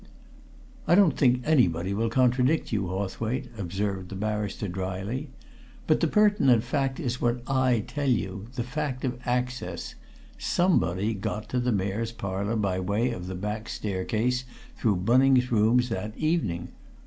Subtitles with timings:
[0.87, 5.29] "I don't think anybody will contradict you, Hawthwaite," observed the barrister dryly.
[5.85, 9.93] "But the pertinent fact is what I tell you the fact of access!
[10.39, 14.43] Somebody got to the Mayor's Parlour by way of the back staircase,
[14.75, 16.69] through Bunning's rooms, that evening.